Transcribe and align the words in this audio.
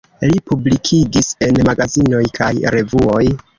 Li 0.29 0.39
publikigis 0.51 1.29
en 1.49 1.61
magazinoj 1.69 2.25
kaj 2.41 2.51
revuoj. 2.79 3.25